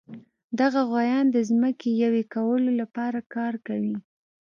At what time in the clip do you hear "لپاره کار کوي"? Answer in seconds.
2.81-3.95